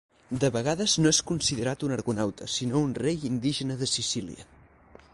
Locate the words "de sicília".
3.83-4.53